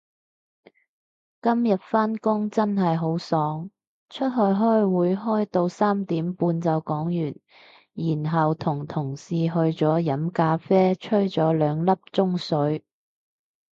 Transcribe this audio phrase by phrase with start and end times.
[1.43, 3.69] 今日返工真係好爽，
[4.09, 7.35] 出去開會開到三點半就講完，
[8.23, 12.83] 然後同同事去咗飲咖啡吹咗兩粒鐘水